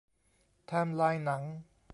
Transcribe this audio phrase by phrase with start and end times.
[0.67, 1.43] ไทม์ไลน์หนัง